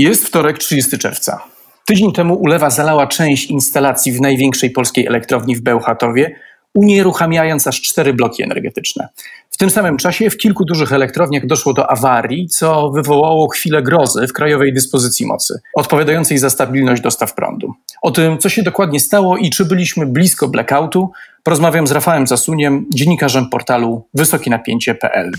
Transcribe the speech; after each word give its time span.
Jest 0.00 0.26
wtorek 0.26 0.58
30 0.58 0.98
czerwca. 0.98 1.40
Tydzień 1.84 2.12
temu 2.12 2.34
ulewa 2.34 2.70
zalała 2.70 3.06
część 3.06 3.50
instalacji 3.50 4.12
w 4.12 4.20
największej 4.20 4.70
polskiej 4.70 5.06
elektrowni 5.06 5.56
w 5.56 5.60
Bełchatowie, 5.60 6.34
unieruchamiając 6.74 7.66
aż 7.66 7.80
cztery 7.80 8.14
bloki 8.14 8.42
energetyczne. 8.42 9.08
W 9.50 9.56
tym 9.56 9.70
samym 9.70 9.96
czasie 9.96 10.30
w 10.30 10.36
kilku 10.36 10.64
dużych 10.64 10.92
elektrowniach 10.92 11.46
doszło 11.46 11.72
do 11.72 11.90
awarii, 11.90 12.48
co 12.48 12.90
wywołało 12.90 13.48
chwilę 13.48 13.82
grozy 13.82 14.26
w 14.26 14.32
krajowej 14.32 14.74
dyspozycji 14.74 15.26
mocy, 15.26 15.60
odpowiadającej 15.74 16.38
za 16.38 16.50
stabilność 16.50 17.02
dostaw 17.02 17.34
prądu. 17.34 17.74
O 18.02 18.10
tym, 18.10 18.38
co 18.38 18.48
się 18.48 18.62
dokładnie 18.62 19.00
stało 19.00 19.36
i 19.36 19.50
czy 19.50 19.64
byliśmy 19.64 20.06
blisko 20.06 20.48
blackoutu, 20.48 21.10
porozmawiam 21.42 21.86
z 21.86 21.92
Rafałem 21.92 22.26
Zasuniem, 22.26 22.86
dziennikarzem 22.94 23.48
portalu 23.48 24.08
wysokienapięcie.pl. 24.14 25.32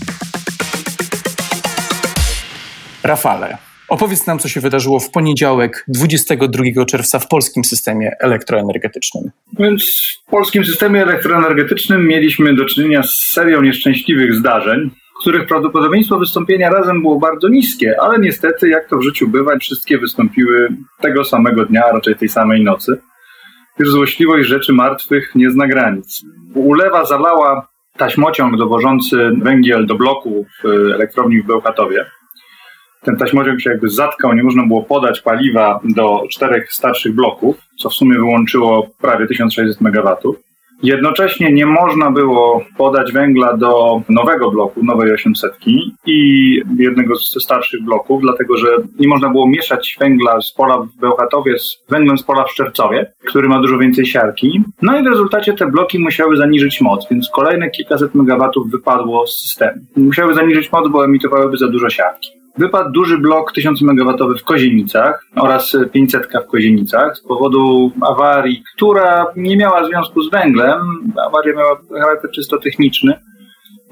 Rafale, 3.02 3.71
Opowiedz 3.92 4.26
nam, 4.26 4.38
co 4.38 4.48
się 4.48 4.60
wydarzyło 4.60 5.00
w 5.00 5.10
poniedziałek 5.10 5.84
22 5.88 6.84
czerwca 6.84 7.18
w 7.18 7.28
polskim 7.28 7.64
systemie 7.64 8.10
elektroenergetycznym. 8.20 9.30
Więc 9.58 9.82
w 10.28 10.30
polskim 10.30 10.64
systemie 10.64 11.02
elektroenergetycznym 11.02 12.06
mieliśmy 12.06 12.54
do 12.54 12.64
czynienia 12.64 13.02
z 13.02 13.10
serią 13.10 13.62
nieszczęśliwych 13.62 14.34
zdarzeń, 14.34 14.90
których 15.20 15.48
prawdopodobieństwo 15.48 16.18
wystąpienia 16.18 16.70
razem 16.70 17.02
było 17.02 17.18
bardzo 17.18 17.48
niskie, 17.48 17.94
ale 18.00 18.18
niestety, 18.18 18.68
jak 18.68 18.88
to 18.88 18.96
w 18.96 19.02
życiu 19.02 19.28
bywa, 19.28 19.58
wszystkie 19.58 19.98
wystąpiły 19.98 20.68
tego 21.00 21.24
samego 21.24 21.64
dnia, 21.64 21.84
a 21.84 21.92
raczej 21.92 22.16
tej 22.16 22.28
samej 22.28 22.64
nocy. 22.64 22.98
Już 23.78 23.90
złośliwość 23.90 24.48
rzeczy 24.48 24.72
martwych 24.72 25.34
nie 25.34 25.50
zna 25.50 25.66
granic. 25.66 26.22
Ulewa 26.54 27.04
zalała 27.04 27.68
taśmociąg 27.96 28.56
dowożący 28.56 29.30
węgiel 29.42 29.86
do 29.86 29.94
bloku 29.94 30.46
w 30.62 30.66
elektrowni 30.94 31.42
w 31.42 31.46
Bełchatowie 31.46 32.06
ten 33.04 33.16
taśmociąg 33.16 33.60
się 33.60 33.70
jakby 33.70 33.90
zatkał, 33.90 34.34
nie 34.34 34.42
można 34.42 34.66
było 34.66 34.82
podać 34.82 35.20
paliwa 35.20 35.80
do 35.84 36.22
czterech 36.30 36.72
starszych 36.72 37.14
bloków, 37.14 37.56
co 37.78 37.90
w 37.90 37.94
sumie 37.94 38.14
wyłączyło 38.14 38.88
prawie 39.00 39.26
1600 39.26 39.80
MW. 39.80 40.16
Jednocześnie 40.82 41.52
nie 41.52 41.66
można 41.66 42.10
było 42.10 42.64
podać 42.76 43.12
węgla 43.12 43.56
do 43.56 44.02
nowego 44.08 44.50
bloku, 44.50 44.84
nowej 44.84 45.12
800 45.12 45.52
i 46.06 46.60
jednego 46.78 47.14
ze 47.16 47.40
starszych 47.40 47.82
bloków, 47.84 48.22
dlatego 48.22 48.56
że 48.56 48.76
nie 48.98 49.08
można 49.08 49.30
było 49.30 49.48
mieszać 49.48 49.96
węgla 50.00 50.40
z 50.40 50.52
pola 50.52 50.78
w 50.78 51.00
Bełchatowie 51.00 51.58
z 51.58 51.84
węglem 51.90 52.18
z 52.18 52.22
pola 52.22 52.44
w 52.44 52.50
Szczercowie, 52.50 53.12
który 53.28 53.48
ma 53.48 53.60
dużo 53.60 53.78
więcej 53.78 54.06
siarki. 54.06 54.62
No 54.82 54.98
i 54.98 55.02
w 55.02 55.06
rezultacie 55.06 55.52
te 55.52 55.66
bloki 55.66 55.98
musiały 55.98 56.36
zaniżyć 56.36 56.80
moc, 56.80 57.08
więc 57.10 57.30
kolejne 57.34 57.70
kilkaset 57.70 58.14
megawatów 58.14 58.70
wypadło 58.70 59.26
z 59.26 59.36
systemu. 59.36 59.80
Musiały 59.96 60.34
zaniżyć 60.34 60.72
moc, 60.72 60.88
bo 60.88 61.04
emitowałyby 61.04 61.56
za 61.56 61.68
dużo 61.68 61.90
siarki. 61.90 62.41
Wypadł 62.58 62.90
duży 62.90 63.18
blok 63.18 63.52
1000 63.52 63.82
MW 63.82 64.34
w 64.38 64.44
Kozienicach 64.44 65.26
oraz 65.36 65.76
500 65.92 66.28
w 66.44 66.46
Kozienicach 66.46 67.16
z 67.16 67.20
powodu 67.20 67.92
awarii, 68.00 68.62
która 68.76 69.26
nie 69.36 69.56
miała 69.56 69.84
związku 69.84 70.22
z 70.22 70.30
węglem. 70.30 70.80
Awaria 71.26 71.54
miała 71.54 71.76
charakter 72.00 72.30
czysto 72.30 72.58
techniczny. 72.58 73.14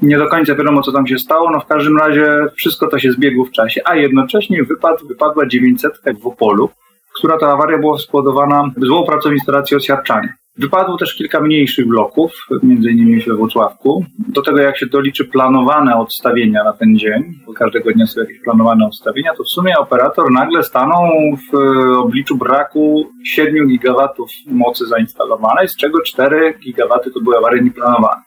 Nie 0.02 0.18
do 0.18 0.28
końca 0.28 0.54
wiadomo, 0.54 0.82
co 0.82 0.92
tam 0.92 1.06
się 1.06 1.18
stało. 1.18 1.50
No 1.50 1.60
w 1.60 1.66
każdym 1.66 1.98
razie 1.98 2.46
wszystko 2.56 2.86
to 2.86 2.98
się 2.98 3.12
zbiegło 3.12 3.44
w 3.44 3.50
czasie, 3.50 3.80
a 3.84 3.96
jednocześnie 3.96 4.64
wypadł, 4.64 5.08
wypadła 5.08 5.46
900 5.46 5.92
w 6.22 6.26
Opolu, 6.26 6.70
która 7.14 7.38
to 7.38 7.52
awaria 7.52 7.78
była 7.78 7.98
spowodowana 7.98 8.70
złą 8.76 9.06
pracą 9.06 9.32
instalacji 9.32 9.76
osiarczania. 9.76 10.39
Wypadło 10.60 10.96
też 10.96 11.14
kilka 11.14 11.40
mniejszych 11.40 11.88
bloków, 11.88 12.46
między 12.62 12.90
innymi 12.90 13.22
we 13.22 13.34
Włocławku. 13.34 14.04
Do 14.28 14.42
tego 14.42 14.58
jak 14.58 14.78
się 14.78 14.86
doliczy 14.86 15.24
planowane 15.24 15.96
odstawienia 15.96 16.64
na 16.64 16.72
ten 16.72 16.98
dzień, 16.98 17.22
bo 17.46 17.52
każdego 17.52 17.92
dnia 17.92 18.06
są 18.06 18.20
jakieś 18.20 18.38
planowane 18.44 18.86
odstawienia, 18.86 19.34
to 19.34 19.44
w 19.44 19.48
sumie 19.48 19.78
operator 19.78 20.32
nagle 20.32 20.62
stanął 20.62 21.10
w 21.52 21.56
obliczu 21.96 22.36
braku 22.36 23.10
7 23.24 23.68
gigawatów 23.68 24.30
mocy 24.46 24.86
zainstalowanej, 24.86 25.68
z 25.68 25.76
czego 25.76 26.02
4 26.02 26.54
gigawaty 26.64 27.10
to 27.10 27.20
były 27.20 27.38
awarie 27.38 27.62
nieplanowane. 27.62 28.22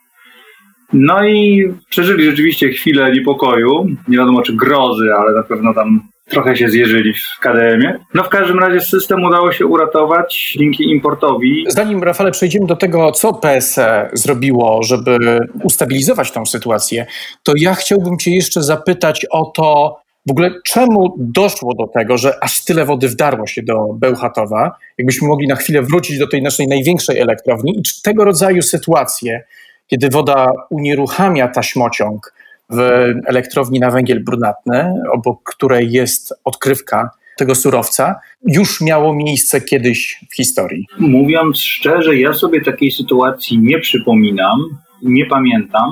No 0.93 1.25
i 1.25 1.73
przeżyli 1.89 2.25
rzeczywiście 2.25 2.69
chwilę 2.69 3.11
niepokoju, 3.11 3.85
nie 4.07 4.17
wiadomo 4.17 4.41
czy 4.41 4.53
grozy, 4.53 5.13
ale 5.17 5.33
na 5.35 5.43
pewno 5.43 5.73
tam 5.73 6.01
trochę 6.29 6.57
się 6.57 6.69
zjeżyli 6.69 7.13
w 7.13 7.39
KDM-ie. 7.39 7.99
No 8.13 8.23
w 8.23 8.29
każdym 8.29 8.59
razie 8.59 8.81
system 8.81 9.23
udało 9.23 9.51
się 9.51 9.65
uratować 9.65 10.53
dzięki 10.59 10.83
importowi. 10.83 11.65
Zanim, 11.67 12.03
Rafale, 12.03 12.31
przejdziemy 12.31 12.67
do 12.67 12.75
tego, 12.75 13.11
co 13.11 13.33
PSE 13.33 14.09
zrobiło, 14.13 14.83
żeby 14.83 15.39
ustabilizować 15.63 16.31
tą 16.31 16.45
sytuację, 16.45 17.05
to 17.43 17.53
ja 17.57 17.75
chciałbym 17.75 18.17
cię 18.17 18.31
jeszcze 18.31 18.63
zapytać 18.63 19.25
o 19.31 19.45
to, 19.45 19.97
w 20.27 20.31
ogóle 20.31 20.51
czemu 20.65 21.15
doszło 21.17 21.73
do 21.73 21.87
tego, 21.87 22.17
że 22.17 22.43
aż 22.43 22.63
tyle 22.63 22.85
wody 22.85 23.07
wdarło 23.07 23.47
się 23.47 23.63
do 23.63 23.87
Bełchatowa? 23.93 24.71
Jakbyśmy 24.97 25.27
mogli 25.27 25.47
na 25.47 25.55
chwilę 25.55 25.81
wrócić 25.81 26.19
do 26.19 26.27
tej 26.27 26.41
naszej 26.41 26.67
największej 26.67 27.19
elektrowni 27.19 27.79
i 27.79 27.81
czy 27.83 28.01
tego 28.01 28.25
rodzaju 28.25 28.61
sytuacje, 28.61 29.43
kiedy 29.87 30.09
woda 30.09 30.51
unieruchamia 30.69 31.47
taśmociąg, 31.47 32.33
w 32.73 32.79
elektrowni 33.25 33.79
na 33.79 33.91
węgiel 33.91 34.23
brunatny, 34.23 34.93
obok 35.13 35.43
której 35.43 35.91
jest 35.91 36.33
odkrywka 36.43 37.09
tego 37.37 37.55
surowca, 37.55 38.15
już 38.47 38.81
miało 38.81 39.15
miejsce 39.15 39.61
kiedyś 39.61 40.19
w 40.31 40.35
historii. 40.35 40.85
Mówiąc 40.99 41.59
szczerze, 41.59 42.17
ja 42.17 42.33
sobie 42.33 42.61
takiej 42.61 42.91
sytuacji 42.91 43.59
nie 43.59 43.79
przypominam, 43.79 44.59
nie 45.03 45.25
pamiętam. 45.25 45.91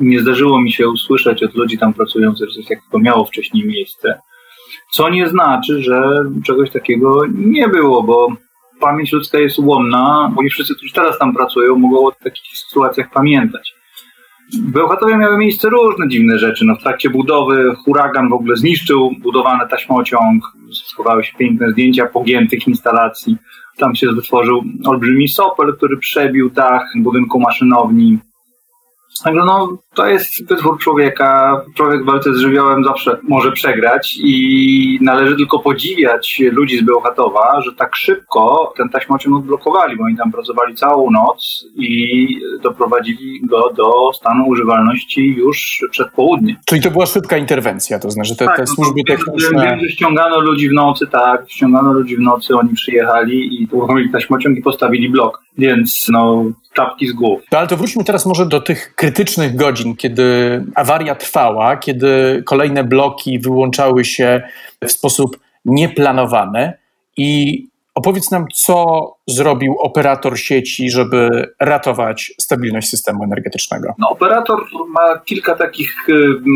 Nie 0.00 0.20
zdarzyło 0.20 0.60
mi 0.60 0.72
się 0.72 0.88
usłyszeć 0.88 1.42
od 1.42 1.54
ludzi 1.54 1.78
tam 1.78 1.94
pracujących, 1.94 2.48
że 2.48 2.54
coś 2.54 2.66
takiego 2.68 2.98
miało 2.98 3.24
wcześniej 3.24 3.66
miejsce. 3.66 4.18
Co 4.92 5.08
nie 5.08 5.28
znaczy, 5.28 5.82
że 5.82 6.24
czegoś 6.46 6.70
takiego 6.70 7.22
nie 7.34 7.68
było, 7.68 8.02
bo 8.02 8.28
pamięć 8.80 9.12
ludzka 9.12 9.38
jest 9.38 9.58
ułomna, 9.58 10.32
bo 10.34 10.42
nie 10.42 10.50
wszyscy, 10.50 10.74
którzy 10.74 10.92
teraz 10.94 11.18
tam 11.18 11.34
pracują, 11.34 11.76
mogą 11.76 12.06
o 12.06 12.12
takich 12.12 12.58
sytuacjach 12.58 13.10
pamiętać. 13.10 13.74
W 14.52 14.72
Bełchatowie 14.72 15.16
miały 15.16 15.38
miejsce 15.38 15.68
różne 15.68 16.08
dziwne 16.08 16.38
rzeczy. 16.38 16.64
No, 16.64 16.76
w 16.76 16.82
trakcie 16.82 17.10
budowy 17.10 17.74
huragan 17.84 18.28
w 18.28 18.32
ogóle 18.32 18.56
zniszczył 18.56 19.10
budowany 19.22 19.68
taśmociąg, 19.70 20.44
schowały 20.72 21.24
się 21.24 21.32
piękne 21.38 21.70
zdjęcia 21.70 22.06
pogiętych 22.06 22.68
instalacji. 22.68 23.36
Tam 23.76 23.94
się 23.94 24.06
wytworzył 24.12 24.64
olbrzymi 24.84 25.28
sopel, 25.28 25.76
który 25.76 25.96
przebił 25.96 26.50
dach 26.50 26.82
budynku 26.96 27.40
maszynowni. 27.40 28.18
Także 29.24 29.44
no, 29.46 29.78
to 29.94 30.06
jest 30.06 30.48
wytwór 30.48 30.78
człowieka. 30.78 31.60
Człowiek 31.74 32.02
w 32.02 32.06
walce 32.06 32.34
z 32.34 32.38
żywiołem 32.38 32.84
zawsze 32.84 33.18
może 33.22 33.52
przegrać 33.52 34.18
i 34.22 34.98
należy 35.02 35.36
tylko 35.36 35.58
podziwiać 35.58 36.42
ludzi 36.52 36.78
z 36.78 36.82
Bełchatowa, 36.82 37.60
że 37.60 37.72
tak 37.74 37.96
szybko 37.96 38.72
ten 38.76 38.88
taśmociąg 38.88 39.36
odblokowali, 39.36 39.96
bo 39.96 40.04
oni 40.04 40.16
tam 40.16 40.32
pracowali 40.32 40.74
całą 40.74 41.10
noc 41.10 41.66
i 41.76 42.26
doprowadzili 42.62 43.40
go 43.42 43.72
do 43.76 44.12
stanu 44.14 44.48
używalności 44.48 45.34
już 45.38 45.84
przed 45.90 46.10
południem. 46.12 46.56
Czyli 46.66 46.82
to 46.82 46.90
była 46.90 47.06
szybka 47.06 47.36
interwencja, 47.36 47.98
to 47.98 48.10
znaczy 48.10 48.36
te, 48.36 48.44
tak, 48.44 48.56
te 48.56 48.62
no 48.62 48.66
służby 48.66 49.04
techniczne... 49.04 49.64
Wiem, 49.64 49.80
że 49.80 49.88
ściągano 49.88 50.40
ludzi 50.40 50.68
w 50.68 50.72
nocy, 50.72 51.06
tak, 51.06 51.50
ściągano 51.50 51.92
ludzi 51.92 52.16
w 52.16 52.20
nocy, 52.20 52.56
oni 52.56 52.74
przyjechali 52.74 53.62
i 53.62 53.68
uruchomili 53.72 54.10
taśmociąg 54.10 54.58
i 54.58 54.62
postawili 54.62 55.08
blok, 55.08 55.42
więc 55.58 56.06
no 56.12 56.44
czapki 56.78 57.08
z 57.08 57.12
głów. 57.12 57.42
No, 57.52 57.58
ale 57.58 57.66
to 57.66 57.76
wróćmy 57.76 58.04
teraz 58.04 58.26
może 58.26 58.46
do 58.46 58.60
tych 58.60 58.94
krytycznych 58.94 59.56
godzin, 59.56 59.96
kiedy 59.96 60.24
awaria 60.74 61.14
trwała, 61.14 61.76
kiedy 61.76 62.42
kolejne 62.46 62.84
bloki 62.84 63.38
wyłączały 63.38 64.04
się 64.04 64.42
w 64.84 64.92
sposób 64.92 65.38
nieplanowany 65.64 66.72
i 67.16 67.64
Opowiedz 67.98 68.30
nam, 68.30 68.46
co 68.54 68.84
zrobił 69.26 69.74
operator 69.78 70.38
sieci, 70.38 70.90
żeby 70.90 71.52
ratować 71.60 72.32
stabilność 72.40 72.88
systemu 72.88 73.24
energetycznego. 73.24 73.94
No, 73.98 74.08
operator 74.08 74.60
ma 74.88 75.18
kilka 75.18 75.54
takich 75.54 76.08
y, 76.08 76.14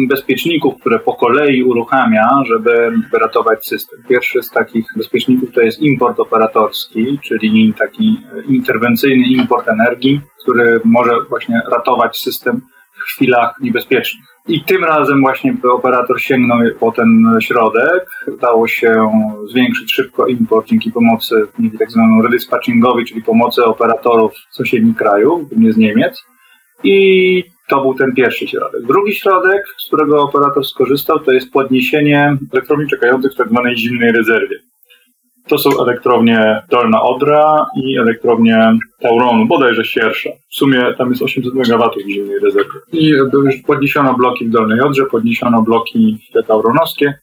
bezpieczników, 0.08 0.74
które 0.80 0.98
po 0.98 1.14
kolei 1.14 1.62
uruchamia, 1.62 2.28
żeby 2.46 2.92
ratować 3.20 3.66
system. 3.66 3.98
Pierwszy 4.08 4.42
z 4.42 4.50
takich 4.50 4.86
bezpieczników 4.96 5.52
to 5.54 5.60
jest 5.60 5.80
import 5.80 6.20
operatorski, 6.20 7.18
czyli 7.22 7.74
taki 7.78 8.20
interwencyjny 8.48 9.26
import 9.26 9.68
energii, 9.68 10.20
który 10.42 10.80
może 10.84 11.12
właśnie 11.28 11.62
ratować 11.72 12.18
system 12.18 12.60
chwilach 13.02 13.54
niebezpiecznych. 13.60 14.24
I 14.48 14.64
tym 14.64 14.84
razem 14.84 15.20
właśnie 15.20 15.54
operator 15.72 16.20
sięgnął 16.20 16.58
po 16.80 16.92
ten 16.92 17.36
środek. 17.40 18.10
Udało 18.26 18.68
się 18.68 19.10
zwiększyć 19.50 19.92
szybko 19.92 20.26
import 20.26 20.66
dzięki 20.66 20.92
pomocy, 20.92 21.46
tak 21.78 21.90
zwanemu 21.90 22.22
redispatchingowi, 22.22 23.04
czyli 23.04 23.22
pomocy 23.22 23.64
operatorów 23.64 24.32
sąsiednich 24.50 24.96
krajów, 24.96 25.48
głównie 25.48 25.72
z 25.72 25.76
Niemiec. 25.76 26.24
I 26.84 27.44
to 27.68 27.80
był 27.80 27.94
ten 27.94 28.14
pierwszy 28.14 28.48
środek. 28.48 28.82
Drugi 28.82 29.14
środek, 29.14 29.64
z 29.78 29.86
którego 29.86 30.22
operator 30.22 30.66
skorzystał, 30.66 31.18
to 31.18 31.32
jest 31.32 31.52
podniesienie 31.52 32.36
elektrowni 32.52 32.88
czekających 32.88 33.32
w 33.32 33.36
tak 33.36 33.48
zwanej 33.48 33.76
zimnej 33.76 34.12
rezerwie. 34.12 34.56
To 35.52 35.58
są 35.58 35.70
elektrownie 35.82 36.62
Dolna 36.70 37.02
Odra 37.02 37.66
i 37.76 37.98
elektrownie 37.98 38.78
Tauronu, 39.00 39.46
bodajże 39.46 39.84
Siersza. 39.84 40.30
W 40.50 40.54
sumie 40.54 40.94
tam 40.98 41.10
jest 41.10 41.22
800 41.22 41.54
MW 41.54 41.90
zimnej 42.08 42.38
rezerwie. 42.38 42.70
I 42.92 43.06
już 43.06 43.56
podniesiono 43.66 44.14
bloki 44.14 44.46
w 44.46 44.50
Dolnej 44.50 44.80
Odrze, 44.80 45.06
podniesiono 45.06 45.62
bloki 45.62 46.18
te 46.32 46.42
tauronowskie, 46.42 47.14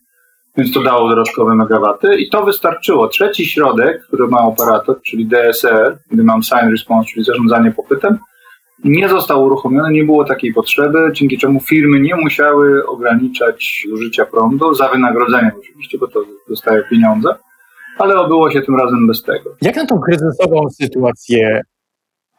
więc 0.57 0.73
to 0.73 0.83
dało 0.83 1.09
dodatkowe 1.09 1.55
megawaty 1.55 2.15
i 2.15 2.29
to 2.29 2.45
wystarczyło. 2.45 3.07
Trzeci 3.07 3.45
środek, 3.45 4.03
który 4.07 4.27
ma 4.27 4.41
operator, 4.41 5.01
czyli 5.01 5.25
DSR, 5.25 5.97
Demand 6.11 6.45
Sign 6.45 6.71
Response, 6.71 7.09
czyli 7.13 7.25
zarządzanie 7.25 7.71
popytem, 7.71 8.17
nie 8.83 9.09
został 9.09 9.43
uruchomiony, 9.43 9.91
nie 9.91 10.03
było 10.03 10.25
takiej 10.25 10.53
potrzeby, 10.53 11.09
dzięki 11.13 11.37
czemu 11.37 11.59
firmy 11.59 11.99
nie 11.99 12.15
musiały 12.15 12.87
ograniczać 12.87 13.85
zużycia 13.89 14.25
prądu 14.25 14.73
za 14.73 14.87
wynagrodzeniem 14.87 15.51
oczywiście, 15.59 15.97
bo 15.97 16.07
to 16.07 16.19
dostaje 16.49 16.83
pieniądze 16.89 17.35
ale 18.01 18.15
obyło 18.15 18.51
się 18.51 18.61
tym 18.61 18.75
razem 18.75 19.07
bez 19.07 19.23
tego. 19.23 19.49
Jak 19.61 19.75
na 19.75 19.85
tą 19.85 19.99
kryzysową 19.99 20.69
sytuację 20.69 21.61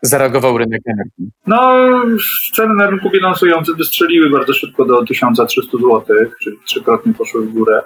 zareagował 0.02 0.58
rynek 0.58 0.82
energii? 0.86 1.30
No, 1.46 1.78
ceny 2.56 2.74
na 2.74 2.90
rynku 2.90 3.10
bilansującym 3.10 3.76
wystrzeliły 3.76 4.30
bardzo 4.30 4.52
szybko 4.52 4.84
do 4.84 5.04
1300 5.04 5.78
zł, 5.78 6.02
czyli 6.42 6.56
trzykrotnie 6.66 7.14
poszły 7.14 7.46
w 7.46 7.52
górę. 7.52 7.82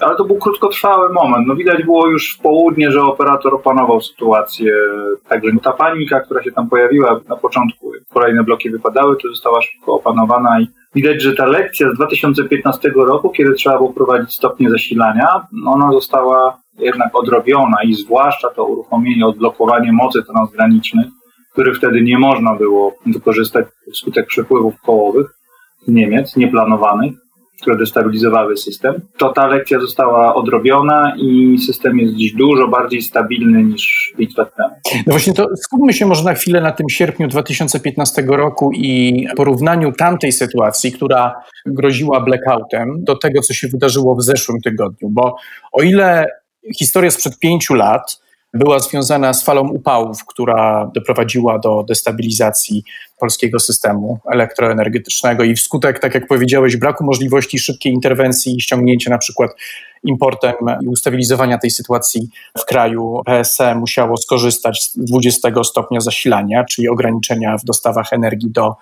Ale 0.00 0.16
to 0.16 0.24
był 0.24 0.36
krótkotrwały 0.36 1.12
moment. 1.12 1.46
No 1.46 1.54
widać 1.54 1.84
było 1.84 2.06
już 2.06 2.34
w 2.34 2.42
południe, 2.42 2.92
że 2.92 3.02
operator 3.02 3.54
opanował 3.54 4.00
sytuację. 4.00 4.74
Także 5.28 5.50
ta 5.62 5.72
panika, 5.72 6.20
która 6.20 6.42
się 6.42 6.52
tam 6.52 6.68
pojawiła 6.68 7.20
na 7.28 7.36
początku, 7.36 7.92
kolejne 8.12 8.44
bloki 8.44 8.70
wypadały, 8.70 9.16
to 9.16 9.28
została 9.28 9.62
szybko 9.62 9.92
opanowana 9.92 10.60
i 10.60 10.66
widać, 10.94 11.22
że 11.22 11.34
ta 11.34 11.46
lekcja 11.46 11.90
z 11.90 11.94
2015 11.94 12.92
roku, 12.96 13.30
kiedy 13.30 13.52
trzeba 13.52 13.76
było 13.76 13.92
prowadzić 13.92 14.34
stopnie 14.34 14.70
zasilania, 14.70 15.46
ona 15.66 15.92
została 15.92 16.58
jednak 16.78 17.16
odrobiona 17.16 17.76
i 17.84 17.94
zwłaszcza 17.94 18.48
to 18.48 18.64
uruchomienie, 18.64 19.26
odblokowanie 19.26 19.92
mocy 19.92 20.22
transgranicznych, 20.22 21.06
których 21.52 21.76
wtedy 21.76 22.02
nie 22.02 22.18
można 22.18 22.54
było 22.54 22.94
wykorzystać 23.06 23.66
wskutek 23.92 24.26
przepływów 24.26 24.74
kołowych 24.80 25.26
z 25.86 25.88
Niemiec, 25.88 26.36
nieplanowanych, 26.36 27.12
które 27.62 27.76
destabilizowały 27.76 28.56
system, 28.56 28.94
to 29.16 29.32
ta 29.32 29.46
lekcja 29.46 29.80
została 29.80 30.34
odrobiona 30.34 31.14
i 31.16 31.58
system 31.66 31.98
jest 31.98 32.14
dziś 32.14 32.32
dużo 32.32 32.68
bardziej 32.68 33.02
stabilny 33.02 33.64
niż 33.64 34.12
5 34.18 34.36
lat 34.36 34.56
temu. 34.56 34.68
No 35.06 35.10
właśnie 35.12 35.32
to 35.32 35.46
skupmy 35.56 35.92
się 35.92 36.06
może 36.06 36.24
na 36.24 36.34
chwilę 36.34 36.60
na 36.60 36.72
tym 36.72 36.88
sierpniu 36.88 37.28
2015 37.28 38.24
roku 38.28 38.70
i 38.74 39.26
porównaniu 39.36 39.92
tamtej 39.92 40.32
sytuacji, 40.32 40.92
która 40.92 41.34
groziła 41.66 42.20
blackoutem, 42.20 43.04
do 43.04 43.16
tego, 43.16 43.40
co 43.40 43.54
się 43.54 43.68
wydarzyło 43.68 44.16
w 44.16 44.22
zeszłym 44.22 44.60
tygodniu, 44.60 45.08
bo 45.10 45.36
o 45.72 45.82
ile 45.82 46.26
historia 46.76 47.10
sprzed 47.10 47.38
pięciu 47.38 47.74
lat 47.74 48.20
była 48.54 48.78
związana 48.78 49.34
z 49.34 49.44
falą 49.44 49.68
upałów, 49.68 50.24
która 50.24 50.90
doprowadziła 50.94 51.58
do 51.58 51.84
destabilizacji 51.88 52.84
polskiego 53.18 53.60
systemu 53.60 54.18
elektroenergetycznego 54.32 55.44
i 55.44 55.54
wskutek, 55.54 55.98
tak 55.98 56.14
jak 56.14 56.26
powiedziałeś, 56.26 56.76
braku 56.76 57.04
możliwości 57.04 57.58
szybkiej 57.58 57.92
interwencji 57.92 58.56
i 58.56 58.60
ściągnięcia 58.60 59.10
na 59.10 59.18
przykład 59.18 59.50
importem 60.04 60.54
i 60.82 60.88
ustabilizowania 60.88 61.58
tej 61.58 61.70
sytuacji 61.70 62.28
w 62.58 62.64
kraju, 62.64 63.22
PSE 63.24 63.74
musiało 63.74 64.16
skorzystać 64.16 64.82
z 64.82 64.98
20 64.98 65.64
stopnia 65.64 66.00
zasilania, 66.00 66.64
czyli 66.64 66.88
ograniczenia 66.88 67.58
w 67.58 67.64
dostawach 67.64 68.12
energii 68.12 68.50
do 68.50 68.74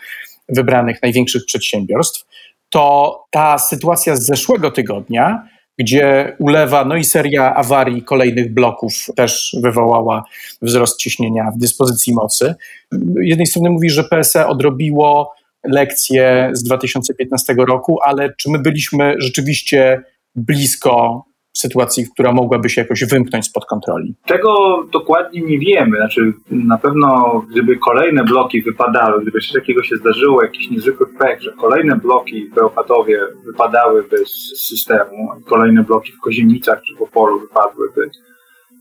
wybranych 0.48 1.02
największych 1.02 1.44
przedsiębiorstw, 1.46 2.26
to 2.70 3.24
ta 3.30 3.58
sytuacja 3.58 4.16
z 4.16 4.26
zeszłego 4.26 4.70
tygodnia 4.70 5.48
gdzie 5.78 6.37
ulewa, 6.38 6.84
no 6.84 6.96
i 6.96 7.05
seria 7.05 7.55
awarii 7.55 8.02
kolejnych 8.02 8.55
bloków 8.55 8.93
też 9.17 9.56
wywołała 9.62 10.25
wzrost 10.62 11.00
ciśnienia 11.00 11.50
w 11.50 11.58
dyspozycji 11.58 12.14
mocy. 12.14 12.55
Z 12.93 12.99
jednej 13.20 13.46
strony 13.46 13.70
mówi, 13.70 13.90
że 13.90 14.05
PSE 14.05 14.46
odrobiło 14.46 15.34
lekcje 15.64 16.50
z 16.52 16.62
2015 16.62 17.55
roku, 17.69 17.99
ale 18.02 18.34
czy 18.38 18.50
my 18.50 18.58
byliśmy 18.58 19.14
rzeczywiście 19.19 20.02
blisko 20.34 21.25
sytuacji, 21.58 22.06
która 22.14 22.32
mogłaby 22.32 22.69
się 22.69 22.81
jakoś 22.81 23.05
wymknąć 23.05 23.47
spod 23.47 23.64
kontroli? 23.64 24.14
Tego 24.26 24.82
dokładnie 24.93 25.41
nie 25.41 25.58
wiemy. 25.58 25.97
Znaczy, 25.97 26.32
na 26.50 26.79
pewno, 26.79 27.43
gdyby 27.50 27.76
kolejne 27.76 28.25
bloki 28.25 28.62
wypadały, 28.62 29.23
gdyby 29.23 29.41
coś 29.41 29.53
takiego 29.53 29.82
się 29.82 29.97
zdarzyło, 29.97 30.43
jakiś 30.43 30.70
niezwykły 30.70 31.06
pech, 31.19 31.43
że 31.43 31.53
kolejne 31.53 31.97
bloki 31.97 32.49
w 32.49 32.55
Beopatowie 32.55 33.20
wypadałyby 33.47 34.17
z 34.26 34.67
systemu, 34.69 35.29
kolejne 35.44 35.82
bloki 35.82 36.12
w 36.12 36.20
Kozienicach 36.20 36.82
czy 36.82 36.94
w 36.97 37.03
Opolu 37.03 37.41
wypadłyby, 37.41 38.11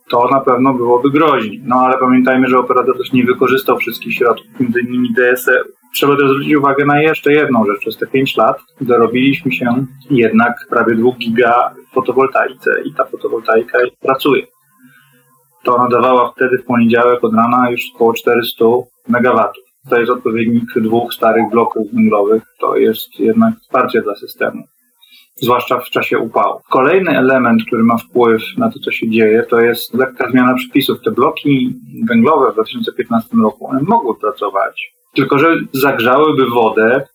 to 0.09 0.29
na 0.31 0.39
pewno 0.39 0.73
byłoby 0.73 1.11
groźnie. 1.11 1.59
No 1.63 1.75
ale 1.75 1.97
pamiętajmy, 1.97 2.47
że 2.47 2.59
operator 2.59 2.97
też 2.97 3.13
nie 3.13 3.25
wykorzystał 3.25 3.77
wszystkich 3.77 4.13
środków, 4.13 4.59
między 4.59 4.79
innymi 4.79 5.09
DSE. 5.13 5.61
Trzeba 5.95 6.17
też 6.17 6.29
zwrócić 6.29 6.55
uwagę 6.55 6.85
na 6.85 7.01
jeszcze 7.01 7.33
jedną 7.33 7.65
rzecz. 7.65 7.79
Przez 7.79 7.97
te 7.97 8.07
5 8.07 8.37
lat 8.37 8.57
dorobiliśmy 8.81 9.51
się 9.51 9.85
jednak 10.09 10.55
prawie 10.69 10.95
2 10.95 11.11
giga 11.19 11.73
fotowoltaice 11.95 12.71
i 12.85 12.93
ta 12.93 13.05
fotowoltaika 13.05 13.77
pracuje. 14.01 14.47
To 15.63 15.77
nadawała 15.77 16.31
wtedy 16.31 16.57
w 16.57 16.65
poniedziałek 16.65 17.23
od 17.23 17.33
rana 17.33 17.69
już 17.69 17.81
około 17.95 18.13
400 18.13 18.65
MW. 19.07 19.43
To 19.89 19.99
jest 19.99 20.11
odpowiednik 20.11 20.63
dwóch 20.75 21.13
starych 21.13 21.49
bloków 21.51 21.87
węglowych. 21.93 22.43
To 22.59 22.77
jest 22.77 23.19
jednak 23.19 23.53
wsparcie 23.59 24.01
dla 24.01 24.15
systemu 24.15 24.63
zwłaszcza 25.41 25.79
w 25.79 25.89
czasie 25.89 26.19
upału. 26.19 26.61
Kolejny 26.69 27.17
element, 27.17 27.63
który 27.67 27.83
ma 27.83 27.97
wpływ 27.97 28.41
na 28.57 28.71
to, 28.71 28.79
co 28.79 28.91
się 28.91 29.09
dzieje, 29.09 29.43
to 29.43 29.59
jest 29.59 29.93
lekka 29.93 30.29
zmiana 30.31 30.55
przepisów. 30.55 31.01
Te 31.01 31.11
bloki 31.11 31.73
węglowe 32.07 32.51
w 32.51 32.53
2015 32.53 33.37
roku, 33.43 33.67
one 33.67 33.81
mogły 33.81 34.19
pracować, 34.19 34.93
tylko 35.13 35.39
że 35.39 35.55
zagrzałyby 35.73 36.49
wodę 36.49 37.07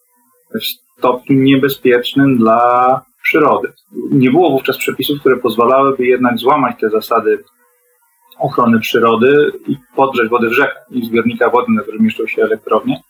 w 0.54 0.64
stopniu 0.98 1.42
niebezpiecznym 1.42 2.38
dla 2.38 3.00
przyrody. 3.22 3.72
Nie 4.10 4.30
było 4.30 4.50
wówczas 4.50 4.78
przepisów, 4.78 5.20
które 5.20 5.36
pozwalałyby 5.36 6.06
jednak 6.06 6.38
złamać 6.38 6.76
te 6.80 6.90
zasady 6.90 7.44
ochrony 8.38 8.80
przyrody 8.80 9.52
i 9.68 9.76
podgrzeć 9.96 10.28
wody 10.30 10.48
w 10.48 10.52
rzekach 10.52 10.86
i 10.90 11.06
zbiornika 11.06 11.50
wodnych, 11.50 11.76
na 11.76 11.82
którym 11.82 12.02
mieszczą 12.02 12.26
się 12.26 12.42
elektrownie 12.42 13.00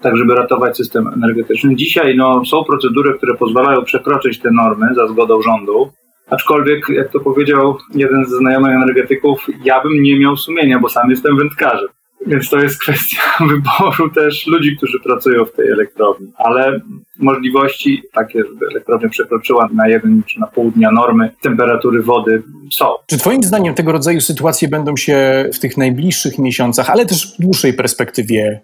tak 0.00 0.16
żeby 0.16 0.34
ratować 0.34 0.76
system 0.76 1.08
energetyczny. 1.14 1.76
Dzisiaj 1.76 2.16
no, 2.16 2.44
są 2.44 2.64
procedury, 2.64 3.14
które 3.14 3.34
pozwalają 3.34 3.84
przekroczyć 3.84 4.40
te 4.40 4.50
normy 4.50 4.94
za 4.94 5.06
zgodą 5.06 5.42
rządu, 5.42 5.92
aczkolwiek, 6.30 6.88
jak 6.88 7.12
to 7.12 7.20
powiedział 7.20 7.78
jeden 7.94 8.24
ze 8.24 8.36
znajomych 8.36 8.74
energetyków, 8.74 9.46
ja 9.64 9.82
bym 9.82 10.02
nie 10.02 10.18
miał 10.18 10.36
sumienia, 10.36 10.78
bo 10.78 10.88
sam 10.88 11.10
jestem 11.10 11.36
wędkarzem. 11.36 11.88
Więc 12.26 12.50
to 12.50 12.58
jest 12.58 12.82
kwestia 12.82 13.20
wyboru 13.50 14.10
też 14.14 14.46
ludzi, 14.46 14.76
którzy 14.76 15.00
pracują 15.00 15.44
w 15.44 15.52
tej 15.52 15.70
elektrowni. 15.70 16.32
Ale 16.36 16.80
możliwości 17.18 18.02
takie, 18.12 18.38
żeby 18.38 18.66
elektrownia 18.70 19.08
przekroczyła 19.08 19.68
na 19.72 19.88
jeden 19.88 20.22
czy 20.26 20.40
na 20.40 20.46
pół 20.46 20.70
dnia 20.70 20.90
normy 20.90 21.30
temperatury 21.42 22.02
wody 22.02 22.42
są. 22.72 22.86
Czy 23.06 23.18
Twoim 23.18 23.42
zdaniem 23.42 23.74
tego 23.74 23.92
rodzaju 23.92 24.20
sytuacje 24.20 24.68
będą 24.68 24.96
się 24.96 25.48
w 25.54 25.58
tych 25.58 25.76
najbliższych 25.76 26.38
miesiącach, 26.38 26.90
ale 26.90 27.06
też 27.06 27.34
w 27.34 27.42
dłuższej 27.42 27.72
perspektywie 27.72 28.60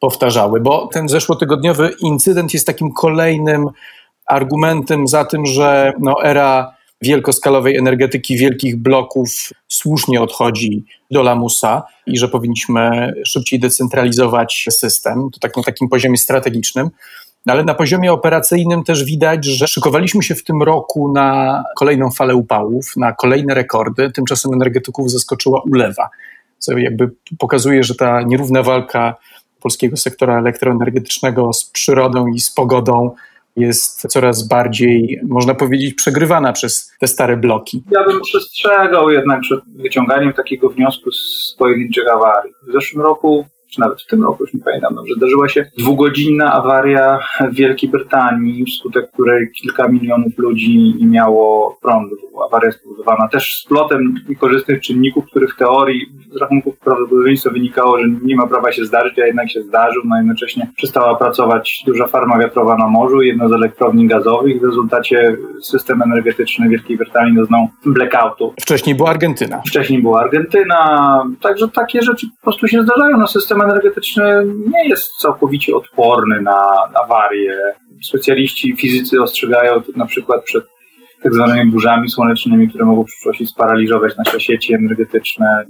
powtarzały, 0.00 0.60
bo 0.60 0.88
ten 0.92 1.08
zeszłotygodniowy 1.08 1.90
incydent 2.00 2.54
jest 2.54 2.66
takim 2.66 2.92
kolejnym 2.92 3.66
argumentem 4.26 5.08
za 5.08 5.24
tym, 5.24 5.46
że 5.46 5.92
no, 6.00 6.24
era 6.24 6.77
wielkoskalowej 7.02 7.76
energetyki 7.76 8.36
wielkich 8.36 8.76
bloków 8.76 9.28
słusznie 9.68 10.22
odchodzi 10.22 10.84
do 11.10 11.22
lamusa 11.22 11.82
i 12.06 12.18
że 12.18 12.28
powinniśmy 12.28 13.12
szybciej 13.26 13.60
decentralizować 13.60 14.66
system, 14.70 15.30
to 15.32 15.40
tak 15.40 15.56
na 15.56 15.62
takim 15.62 15.88
poziomie 15.88 16.18
strategicznym. 16.18 16.90
Ale 17.46 17.64
na 17.64 17.74
poziomie 17.74 18.12
operacyjnym 18.12 18.84
też 18.84 19.04
widać, 19.04 19.44
że 19.44 19.68
szykowaliśmy 19.68 20.22
się 20.22 20.34
w 20.34 20.44
tym 20.44 20.62
roku 20.62 21.12
na 21.12 21.64
kolejną 21.76 22.10
falę 22.10 22.34
upałów, 22.34 22.96
na 22.96 23.12
kolejne 23.12 23.54
rekordy. 23.54 24.10
Tymczasem 24.10 24.54
energetyków 24.54 25.10
zaskoczyła 25.10 25.62
ulewa, 25.62 26.08
co 26.58 26.78
jakby 26.78 27.10
pokazuje, 27.38 27.84
że 27.84 27.94
ta 27.94 28.22
nierówna 28.22 28.62
walka 28.62 29.16
polskiego 29.60 29.96
sektora 29.96 30.38
elektroenergetycznego 30.38 31.52
z 31.52 31.64
przyrodą 31.64 32.26
i 32.26 32.40
z 32.40 32.50
pogodą 32.50 33.14
jest 33.58 34.00
coraz 34.00 34.48
bardziej, 34.48 35.20
można 35.28 35.54
powiedzieć, 35.54 35.94
przegrywana 35.94 36.52
przez 36.52 36.92
te 37.00 37.06
stare 37.06 37.36
bloki. 37.36 37.82
Ja 37.90 38.04
bym 38.04 38.20
przestrzegał 38.20 39.10
jednak 39.10 39.40
przed 39.40 39.60
wyciąganiem 39.76 40.32
takiego 40.32 40.68
wniosku 40.68 41.12
z 41.12 41.54
pojedynczych 41.58 42.12
awarii. 42.12 42.52
W 42.68 42.72
zeszłym 42.72 43.02
roku 43.02 43.46
czy 43.70 43.80
nawet 43.80 44.02
w 44.02 44.06
tym 44.06 44.22
roku, 44.22 44.36
już 44.44 44.54
nie 44.54 44.60
pamiętam 44.60 44.94
dobrze, 44.94 45.14
zdarzyła 45.14 45.48
się 45.48 45.70
dwugodzinna 45.78 46.52
awaria 46.52 47.18
w 47.50 47.54
Wielkiej 47.54 47.90
Brytanii, 47.90 48.64
wskutek 48.64 49.10
której 49.12 49.50
kilka 49.50 49.88
milionów 49.88 50.38
ludzi 50.38 50.94
nie 51.00 51.06
miało 51.06 51.78
prądu. 51.82 52.16
Awaria 52.46 52.72
spowodowana 52.72 53.28
też 53.28 53.62
splotem 53.64 54.14
niekorzystnych 54.28 54.80
czynników, 54.80 55.24
który 55.26 55.48
w 55.48 55.56
teorii 55.56 56.06
z 56.32 56.36
rachunków 56.36 56.78
prawdopodobieństwa 56.78 57.50
wynikało, 57.50 57.98
że 57.98 58.04
nie 58.22 58.36
ma 58.36 58.46
prawa 58.46 58.72
się 58.72 58.84
zdarzyć, 58.84 59.18
a 59.18 59.26
jednak 59.26 59.50
się 59.50 59.62
zdarzył. 59.62 60.02
No 60.04 60.16
jednocześnie 60.16 60.70
przestała 60.76 61.14
pracować 61.14 61.82
duża 61.86 62.06
farma 62.06 62.38
wiatrowa 62.38 62.76
na 62.76 62.88
morzu, 62.88 63.22
jedna 63.22 63.48
z 63.48 63.52
elektrowni 63.52 64.06
gazowych. 64.06 64.60
W 64.60 64.64
rezultacie 64.64 65.36
system 65.62 66.02
energetyczny 66.02 66.68
Wielkiej 66.68 66.96
Brytanii 66.96 67.36
doznał 67.36 67.68
blackoutu. 67.86 68.54
Wcześniej 68.60 68.94
była 68.94 69.10
Argentyna. 69.10 69.62
Wcześniej 69.66 70.02
była 70.02 70.20
Argentyna. 70.20 71.22
Także 71.40 71.68
takie 71.68 72.02
rzeczy 72.02 72.26
po 72.40 72.42
prostu 72.42 72.68
się 72.68 72.82
zdarzają. 72.82 73.16
No, 73.16 73.26
system 73.26 73.57
energetyczny 73.64 74.44
nie 74.66 74.88
jest 74.88 75.16
całkowicie 75.16 75.76
odporny 75.76 76.40
na 76.40 76.60
awarie. 77.04 77.58
Specjaliści 78.02 78.76
fizycy 78.76 79.22
ostrzegają 79.22 79.82
na 79.96 80.06
przykład 80.06 80.44
przed 80.44 80.64
tak 81.22 81.34
zwanymi 81.34 81.70
burzami 81.70 82.10
słonecznymi, 82.10 82.68
które 82.68 82.84
mogą 82.84 83.02
w 83.02 83.06
przyszłości 83.06 83.46
sparaliżować 83.46 84.16
nasze 84.16 84.40
sieci 84.40 84.74
energetyczne. 84.74 85.64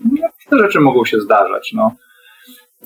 Te 0.50 0.58
rzeczy 0.58 0.80
mogą 0.80 1.04
się 1.04 1.20
zdarzać. 1.20 1.72
No. 1.74 1.92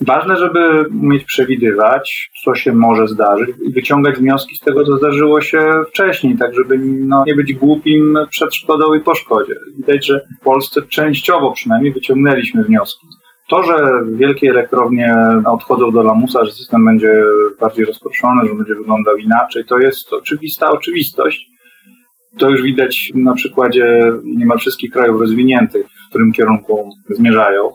Ważne, 0.01 0.37
żeby 0.37 0.85
umieć 0.89 1.23
przewidywać, 1.23 2.31
co 2.43 2.55
się 2.55 2.73
może 2.73 3.07
zdarzyć 3.07 3.49
i 3.61 3.73
wyciągać 3.73 4.15
wnioski 4.15 4.55
z 4.55 4.59
tego, 4.59 4.85
co 4.85 4.97
zdarzyło 4.97 5.41
się 5.41 5.71
wcześniej, 5.89 6.37
tak 6.37 6.53
żeby 6.55 6.77
no, 6.83 7.23
nie 7.27 7.35
być 7.35 7.53
głupim 7.53 8.17
przed 8.29 8.55
szkodą 8.55 8.93
i 8.93 8.99
po 8.99 9.15
szkodzie. 9.15 9.53
Widać, 9.77 10.05
że 10.05 10.21
w 10.41 10.43
Polsce 10.43 10.81
częściowo 10.81 11.51
przynajmniej 11.51 11.93
wyciągnęliśmy 11.93 12.63
wnioski. 12.63 13.07
To, 13.49 13.63
że 13.63 14.03
wielkie 14.11 14.49
elektrownie 14.49 15.15
odchodzą 15.45 15.91
do 15.91 16.03
lamusa, 16.03 16.45
że 16.45 16.51
system 16.51 16.85
będzie 16.85 17.23
bardziej 17.59 17.85
rozproszony, 17.85 18.47
że 18.47 18.55
będzie 18.55 18.75
wyglądał 18.75 19.17
inaczej, 19.17 19.65
to 19.65 19.77
jest 19.77 20.13
oczywista 20.13 20.71
oczywistość. 20.71 21.49
To 22.37 22.49
już 22.49 22.61
widać 22.61 23.11
na 23.15 23.33
przykładzie 23.33 24.11
niemal 24.23 24.57
wszystkich 24.57 24.91
krajów 24.91 25.21
rozwiniętych, 25.21 25.85
w 25.85 26.09
którym 26.09 26.33
kierunku 26.33 26.89
zmierzają 27.09 27.71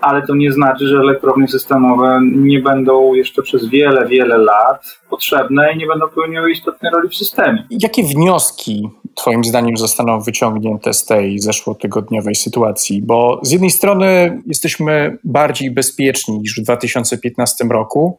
ale 0.00 0.26
to 0.26 0.34
nie 0.34 0.52
znaczy, 0.52 0.88
że 0.88 0.98
elektrownie 0.98 1.48
systemowe 1.48 2.20
nie 2.22 2.60
będą 2.60 3.14
jeszcze 3.14 3.42
przez 3.42 3.68
wiele, 3.68 4.08
wiele 4.08 4.38
lat 4.38 5.00
potrzebne 5.10 5.72
i 5.74 5.78
nie 5.78 5.86
będą 5.86 6.08
pełniły 6.08 6.50
istotnej 6.52 6.92
roli 6.92 7.08
w 7.08 7.14
systemie. 7.14 7.66
Jakie 7.70 8.02
wnioski 8.02 8.88
Twoim 9.14 9.44
zdaniem 9.44 9.76
zostaną 9.76 10.20
wyciągnięte 10.20 10.92
z 10.92 11.04
tej 11.04 11.38
zeszłotygodniowej 11.38 12.34
sytuacji? 12.34 13.02
Bo 13.02 13.40
z 13.42 13.50
jednej 13.50 13.70
strony 13.70 14.38
jesteśmy 14.46 15.18
bardziej 15.24 15.70
bezpieczni 15.70 16.38
niż 16.38 16.60
w 16.60 16.62
2015 16.62 17.64
roku, 17.64 18.18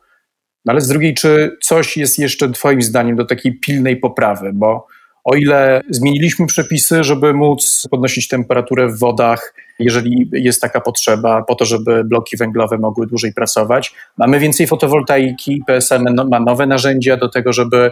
no 0.65 0.71
ale 0.71 0.81
z 0.81 0.87
drugiej, 0.87 1.13
czy 1.13 1.57
coś 1.61 1.97
jest 1.97 2.19
jeszcze 2.19 2.49
Twoim 2.49 2.81
zdaniem 2.81 3.15
do 3.15 3.25
takiej 3.25 3.59
pilnej 3.59 3.97
poprawy? 3.97 4.51
Bo 4.53 4.87
o 5.23 5.35
ile 5.35 5.81
zmieniliśmy 5.89 6.47
przepisy, 6.47 7.03
żeby 7.03 7.33
móc 7.33 7.87
podnosić 7.91 8.27
temperaturę 8.27 8.87
w 8.87 8.99
wodach, 8.99 9.53
jeżeli 9.79 10.29
jest 10.33 10.61
taka 10.61 10.81
potrzeba, 10.81 11.43
po 11.43 11.55
to, 11.55 11.65
żeby 11.65 12.03
bloki 12.03 12.37
węglowe 12.37 12.77
mogły 12.77 13.07
dłużej 13.07 13.33
pracować, 13.33 13.95
mamy 14.17 14.39
więcej 14.39 14.67
fotowoltaiki, 14.67 15.63
PSM 15.67 16.05
ma 16.29 16.39
nowe 16.39 16.67
narzędzia 16.67 17.17
do 17.17 17.29
tego, 17.29 17.53
żeby 17.53 17.91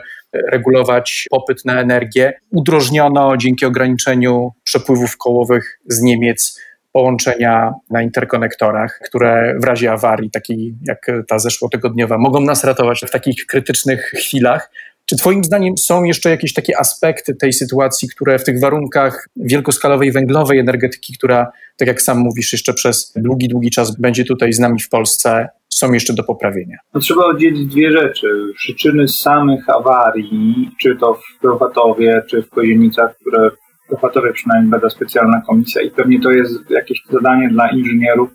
regulować 0.52 1.26
popyt 1.30 1.66
na 1.66 1.82
energię. 1.82 2.34
Udrożniono 2.52 3.38
dzięki 3.38 3.66
ograniczeniu 3.66 4.52
przepływów 4.64 5.18
kołowych 5.18 5.80
z 5.86 6.02
Niemiec 6.02 6.60
połączenia 6.92 7.74
na 7.90 8.02
interkonektorach, 8.02 9.00
które 9.06 9.56
w 9.60 9.64
razie 9.64 9.92
awarii, 9.92 10.32
takiej 10.32 10.76
jak 10.88 11.12
ta 11.28 11.40
zeszłotygodniowa, 11.40 12.18
mogą 12.18 12.42
nas 12.42 12.64
ratować 12.64 13.02
w 13.08 13.12
takich 13.12 13.46
krytycznych 13.46 14.02
chwilach. 14.02 14.72
Czy 15.10 15.16
Twoim 15.16 15.44
zdaniem 15.44 15.78
są 15.78 16.04
jeszcze 16.04 16.30
jakieś 16.30 16.54
takie 16.54 16.80
aspekty 16.80 17.36
tej 17.36 17.54
sytuacji, 17.54 18.10
które 18.10 18.40
w 18.40 18.44
tych 18.44 18.60
warunkach 18.60 19.28
wielkoskalowej 19.36 20.12
węglowej 20.12 20.60
energetyki, 20.60 21.14
która, 21.18 21.52
tak 21.78 21.88
jak 21.88 22.02
sam 22.02 22.18
mówisz, 22.18 22.52
jeszcze 22.52 22.74
przez 22.74 23.14
długi, 23.16 23.48
długi 23.48 23.72
czas 23.72 23.96
będzie 24.00 24.26
tutaj 24.26 24.54
z 24.54 24.60
nami 24.60 24.80
w 24.82 24.90
Polsce, 24.90 25.50
są 25.70 25.94
jeszcze 25.94 26.14
do 26.14 26.24
poprawienia? 26.24 26.78
No, 26.94 27.00
trzeba 27.00 27.26
oddzielić 27.26 27.74
dwie 27.74 27.92
rzeczy. 27.92 28.28
Przyczyny 28.56 29.08
samych 29.08 29.70
awarii, 29.70 30.72
czy 30.82 30.96
to 30.96 31.14
w 31.14 31.42
Bełchatowie, 31.42 32.22
czy 32.30 32.44
w 32.44 32.50
Kozienicach, 32.50 33.16
które 33.18 33.50
w 33.50 33.90
Bełchatowie 33.90 34.34
przynajmniej 34.34 34.72
bada 34.72 34.90
specjalna 34.90 35.42
komisja 35.48 35.82
i 35.82 35.92
pewnie 35.92 36.22
to 36.22 36.32
jest 36.32 36.54
jakieś 36.70 37.02
zadanie 37.12 37.50
dla 37.50 37.70
inżynierów, 37.72 38.30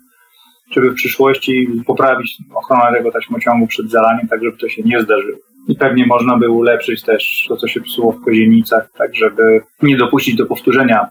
żeby 0.71 0.91
w 0.91 0.95
przyszłości 0.95 1.67
poprawić 1.87 2.37
ochronę 2.55 2.97
tego 2.97 3.11
taśmociągu 3.11 3.67
przed 3.67 3.91
zalaniem, 3.91 4.27
tak 4.27 4.43
żeby 4.43 4.57
to 4.57 4.69
się 4.69 4.83
nie 4.83 5.01
zdarzyło. 5.01 5.37
I 5.67 5.75
pewnie 5.75 6.05
można 6.05 6.37
by 6.37 6.49
ulepszyć 6.49 7.01
też 7.01 7.45
to, 7.49 7.57
co 7.57 7.67
się 7.67 7.81
psuło 7.81 8.11
w 8.11 8.21
Kozienicach, 8.21 8.89
tak 8.97 9.15
żeby 9.15 9.61
nie 9.81 9.97
dopuścić 9.97 10.35
do 10.35 10.45
powtórzenia 10.45 11.07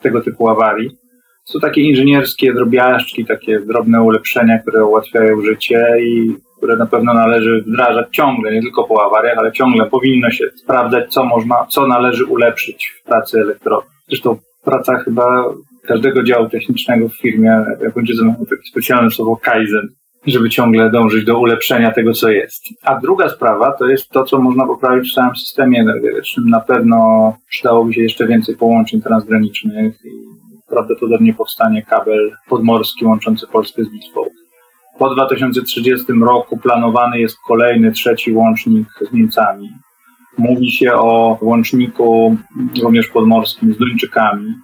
tego 0.00 0.20
typu 0.20 0.48
awarii. 0.48 0.90
Są 1.44 1.60
takie 1.60 1.80
inżynierskie 1.80 2.54
drobiażdżki, 2.54 3.24
takie 3.24 3.60
drobne 3.60 4.02
ulepszenia, 4.02 4.58
które 4.58 4.84
ułatwiają 4.84 5.40
życie 5.40 5.86
i 6.00 6.36
które 6.56 6.76
na 6.76 6.86
pewno 6.86 7.14
należy 7.14 7.64
wdrażać 7.66 8.06
ciągle, 8.10 8.52
nie 8.52 8.62
tylko 8.62 8.84
po 8.84 9.04
awariach, 9.06 9.38
ale 9.38 9.52
ciągle 9.52 9.86
powinno 9.86 10.30
się 10.30 10.44
sprawdzać, 10.56 11.12
co 11.12 11.24
można, 11.24 11.66
co 11.70 11.86
należy 11.86 12.24
ulepszyć 12.24 12.92
w 13.00 13.06
pracy 13.06 13.40
elektrowni. 13.40 13.90
Zresztą 14.08 14.38
praca 14.64 14.98
chyba 14.98 15.44
każdego 15.86 16.22
działu 16.22 16.48
technicznego 16.48 17.08
w 17.08 17.16
firmie, 17.16 17.64
Japończycy 17.82 18.22
mają 18.22 18.36
takie 18.36 18.62
specjalne 18.70 19.10
słowo 19.10 19.36
kaizen, 19.36 19.88
żeby 20.26 20.50
ciągle 20.50 20.90
dążyć 20.90 21.24
do 21.24 21.38
ulepszenia 21.38 21.90
tego, 21.90 22.12
co 22.12 22.30
jest. 22.30 22.64
A 22.82 23.00
druga 23.00 23.28
sprawa 23.28 23.72
to 23.72 23.86
jest 23.86 24.08
to, 24.08 24.24
co 24.24 24.38
można 24.38 24.66
poprawić 24.66 25.10
w 25.10 25.14
całym 25.14 25.36
systemie 25.36 25.80
energetycznym. 25.80 26.48
Na 26.48 26.60
pewno 26.60 27.32
przydałoby 27.48 27.92
się 27.92 28.02
jeszcze 28.02 28.26
więcej 28.26 28.56
połączeń 28.56 29.02
transgranicznych 29.02 29.94
i 30.04 30.10
prawdopodobnie 30.68 31.34
powstanie 31.34 31.82
kabel 31.82 32.30
podmorski 32.48 33.04
łączący 33.04 33.46
Polskę 33.46 33.84
z 33.84 33.92
Litwą. 33.92 34.20
Po 34.98 35.14
2030 35.14 36.12
roku 36.12 36.56
planowany 36.58 37.20
jest 37.20 37.36
kolejny, 37.46 37.92
trzeci 37.92 38.32
łącznik 38.32 38.88
z 39.10 39.12
Niemcami. 39.12 39.68
Mówi 40.38 40.72
się 40.72 40.92
o 40.94 41.38
łączniku 41.42 42.36
również 42.82 43.08
podmorskim 43.08 43.74
z 43.74 43.76
Duńczykami. 43.76 44.54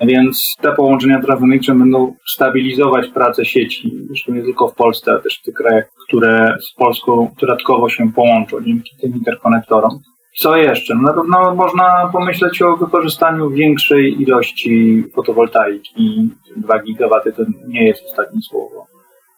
Więc 0.00 0.56
te 0.60 0.72
połączenia 0.72 1.22
transgraniczne 1.22 1.74
będą 1.74 2.14
stabilizować 2.26 3.08
pracę 3.08 3.44
sieci, 3.44 3.92
zresztą 4.06 4.32
nie 4.32 4.42
tylko 4.42 4.68
w 4.68 4.74
Polsce, 4.74 5.10
ale 5.10 5.22
też 5.22 5.38
w 5.38 5.42
tych 5.42 5.54
krajach, 5.54 5.84
które 6.08 6.56
z 6.60 6.74
Polską 6.74 7.34
dodatkowo 7.40 7.88
się 7.88 8.12
połączą 8.12 8.60
dzięki 8.60 8.96
tym 9.00 9.12
interkonektorom. 9.12 9.90
Co 10.38 10.56
jeszcze? 10.56 10.94
No, 10.94 11.02
na 11.02 11.12
pewno 11.12 11.54
można 11.54 12.10
pomyśleć 12.12 12.62
o 12.62 12.76
wykorzystaniu 12.76 13.50
większej 13.50 14.22
ilości 14.22 15.04
fotowoltaiki. 15.14 16.30
2 16.56 16.82
gigawaty 16.82 17.32
to 17.32 17.42
nie 17.68 17.86
jest 17.86 18.04
ostatnie 18.10 18.40
słowo. 18.42 18.86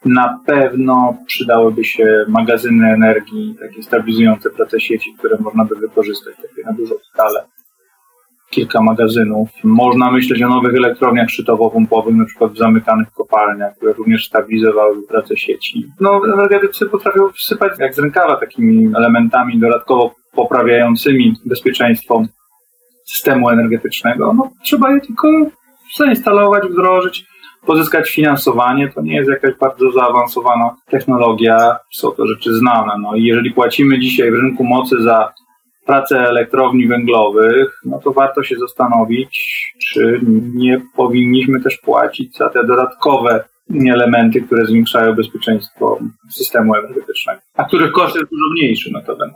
Na 0.05 0.41
pewno 0.47 1.17
przydałyby 1.27 1.85
się 1.85 2.25
magazyny 2.29 2.93
energii, 2.93 3.57
takie 3.61 3.83
stabilizujące 3.83 4.51
pracę 4.51 4.81
sieci, 4.81 5.15
które 5.19 5.37
można 5.41 5.65
by 5.65 5.77
wykorzystać 5.77 6.37
takie 6.37 6.67
na 6.67 6.73
dużą 6.73 6.95
skalę 7.13 7.45
kilka 8.51 8.83
magazynów. 8.83 9.49
Można 9.65 10.11
myśleć 10.11 10.43
o 10.43 10.49
nowych 10.49 10.75
elektrowniach 10.75 11.29
szczytowo-pompowych, 11.29 12.15
na 12.15 12.25
przykład 12.25 12.53
w 12.53 12.59
zamykanych 12.59 13.11
kopalniach, 13.11 13.77
które 13.77 13.93
również 13.93 14.27
stabilizowałyby 14.27 15.07
pracę 15.07 15.37
sieci. 15.37 15.85
No, 16.01 16.21
energetycy 16.35 16.87
potrafią 16.87 17.29
wsypać 17.29 17.73
jak 17.79 17.95
z 17.95 17.99
rękawa 17.99 18.37
takimi 18.37 18.93
elementami 18.97 19.59
dodatkowo 19.59 20.15
poprawiającymi 20.33 21.35
bezpieczeństwo 21.47 22.23
systemu 23.07 23.51
energetycznego. 23.51 24.33
No, 24.33 24.51
trzeba 24.65 24.93
je 24.93 25.01
tylko 25.01 25.29
zainstalować, 25.97 26.63
wdrożyć, 26.69 27.27
pozyskać 27.67 28.11
finansowanie. 28.11 28.93
To 28.93 29.03
nie 29.03 29.17
jest 29.17 29.31
jakaś 29.31 29.55
bardzo 29.61 29.93
zaawansowana 29.93 30.77
technologia, 30.91 31.77
są 31.93 32.11
to 32.11 32.27
rzeczy 32.27 32.55
znane. 32.55 32.93
No 33.03 33.15
i 33.15 33.23
jeżeli 33.23 33.51
płacimy 33.51 33.99
dzisiaj 33.99 34.31
w 34.31 34.35
rynku 34.35 34.65
mocy 34.65 35.03
za 35.03 35.33
pracę 35.87 36.19
elektrowni 36.19 36.87
węglowych, 36.87 37.81
no 37.85 38.01
to 38.05 38.13
warto 38.13 38.43
się 38.43 38.57
zastanowić, 38.59 39.41
czy 39.89 40.21
nie 40.55 40.81
powinniśmy 40.97 41.63
też 41.63 41.79
płacić 41.79 42.37
za 42.37 42.49
te 42.49 42.67
dodatkowe 42.67 43.45
elementy, 43.93 44.41
które 44.41 44.67
zwiększają 44.67 45.15
bezpieczeństwo 45.15 45.99
systemu 46.31 46.75
energetycznego, 46.75 47.41
a 47.55 47.65
których 47.65 47.93
koszt 47.93 48.17
jest 48.17 48.31
dużo 48.31 48.45
mniejszy 48.53 48.93
notabene. 48.93 49.33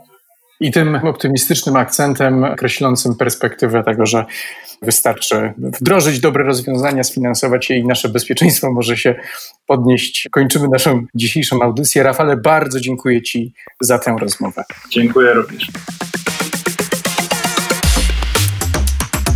I 0.59 0.71
tym 0.71 0.95
optymistycznym 0.95 1.75
akcentem 1.75 2.43
określącym 2.43 3.15
perspektywę 3.15 3.83
tego, 3.83 4.05
że 4.05 4.25
wystarczy 4.81 5.53
wdrożyć 5.57 6.19
dobre 6.19 6.43
rozwiązania, 6.43 7.03
sfinansować 7.03 7.69
je 7.69 7.77
i 7.77 7.87
nasze 7.87 8.09
bezpieczeństwo 8.09 8.71
może 8.71 8.97
się 8.97 9.15
podnieść. 9.67 10.27
Kończymy 10.31 10.67
naszą 10.67 11.05
dzisiejszą 11.15 11.61
audycję. 11.61 12.03
Rafale, 12.03 12.37
bardzo 12.37 12.79
dziękuję 12.79 13.21
Ci 13.21 13.53
za 13.81 13.99
tę 13.99 14.15
rozmowę. 14.19 14.63
Dziękuję 14.89 15.33
również. 15.33 15.67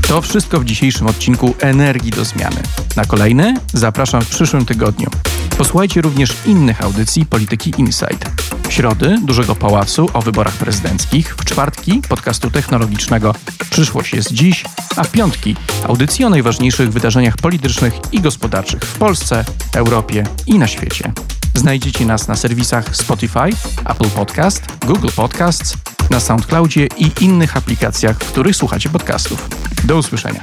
To 0.07 0.21
wszystko 0.21 0.59
w 0.59 0.65
dzisiejszym 0.65 1.07
odcinku 1.07 1.55
Energii 1.59 2.12
do 2.12 2.25
Zmiany. 2.25 2.62
Na 2.95 3.05
kolejny 3.05 3.53
zapraszam 3.74 4.21
w 4.21 4.29
przyszłym 4.29 4.65
tygodniu. 4.65 5.09
Posłuchajcie 5.57 6.01
również 6.01 6.33
innych 6.45 6.81
audycji 6.81 7.25
Polityki 7.25 7.74
Insight. 7.77 8.29
W 8.69 8.74
środy 8.74 9.19
Dużego 9.24 9.55
Pałacu 9.55 10.09
o 10.13 10.21
wyborach 10.21 10.53
prezydenckich, 10.53 11.35
w 11.35 11.45
czwartki 11.45 12.01
podcastu 12.09 12.51
technologicznego 12.51 13.35
Przyszłość 13.69 14.13
jest 14.13 14.33
dziś, 14.33 14.65
a 14.95 15.03
w 15.03 15.12
piątki 15.12 15.55
audycji 15.88 16.25
o 16.25 16.29
najważniejszych 16.29 16.91
wydarzeniach 16.91 17.38
politycznych 17.38 17.93
i 18.12 18.21
gospodarczych 18.21 18.81
w 18.81 18.97
Polsce, 18.97 19.45
Europie 19.74 20.24
i 20.47 20.59
na 20.59 20.67
świecie. 20.67 21.12
Znajdziecie 21.53 22.05
nas 22.05 22.27
na 22.27 22.35
serwisach 22.35 22.95
Spotify, 22.95 23.50
Apple 23.85 24.09
Podcast, 24.09 24.63
Google 24.85 25.09
Podcasts, 25.15 25.77
na 26.09 26.19
SoundCloudzie 26.19 26.88
i 26.97 27.12
innych 27.21 27.57
aplikacjach, 27.57 28.17
w 28.17 28.31
których 28.31 28.55
słuchacie 28.55 28.89
podcastów. 28.89 29.50
Do 29.83 29.97
usłyszenia. 29.97 30.41